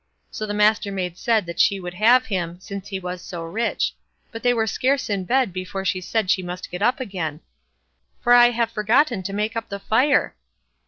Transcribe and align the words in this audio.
So 0.31 0.47
the 0.47 0.55
Mastermaid 0.55 1.15
said 1.15 1.59
she 1.59 1.79
would 1.79 1.93
have 1.93 2.25
him, 2.25 2.59
since 2.59 2.87
he 2.87 2.99
was 2.99 3.21
so 3.21 3.43
rich; 3.43 3.93
but 4.31 4.41
they 4.41 4.51
were 4.51 4.65
scarce 4.65 5.11
in 5.11 5.25
bed 5.25 5.53
before 5.53 5.85
she 5.85 6.01
said 6.01 6.31
she 6.31 6.41
must 6.41 6.71
get 6.71 6.81
up 6.81 6.99
again: 6.99 7.39
"For 8.19 8.33
I 8.33 8.49
have 8.49 8.71
forgotten 8.71 9.21
to 9.21 9.31
make 9.31 9.55
up 9.55 9.69
the 9.69 9.77
fire." 9.77 10.35